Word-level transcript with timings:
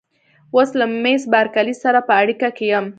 اوس 0.55 0.69
له 0.79 0.85
مېس 1.03 1.23
بارکلي 1.33 1.75
سره 1.83 1.99
په 2.07 2.13
اړیکه 2.21 2.47
کې 2.57 2.65
یم. 2.71 2.85